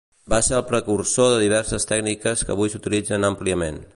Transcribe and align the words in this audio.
Va 0.33 0.37
ser 0.45 0.53
el 0.59 0.63
precursor 0.69 1.29
de 1.33 1.43
diverses 1.43 1.85
tècniques 1.93 2.43
que 2.47 2.57
avui 2.57 2.75
s'utilitzen 2.77 3.31
àmpliament. 3.33 3.83